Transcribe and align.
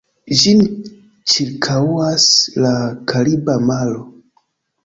Ĝin 0.37 0.63
ĉirkaŭas 1.33 2.27
la 2.65 2.73
Kariba 3.13 3.59
Maro. 3.71 4.05